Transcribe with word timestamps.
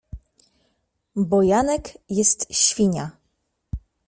Bo 1.15 1.43
Janek 1.43 1.97
jest 2.09 2.47
Świnia. 2.53 3.11